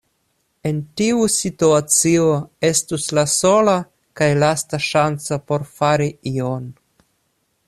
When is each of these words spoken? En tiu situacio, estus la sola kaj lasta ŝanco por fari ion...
En 0.69 0.77
tiu 1.01 1.19
situacio, 1.33 2.31
estus 2.71 3.07
la 3.19 3.27
sola 3.35 3.77
kaj 4.21 4.33
lasta 4.45 4.83
ŝanco 4.89 5.43
por 5.53 5.71
fari 5.79 6.13
ion... 6.37 6.71